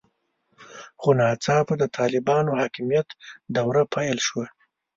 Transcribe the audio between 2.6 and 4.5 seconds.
حاکمیت دوره پیل شوه.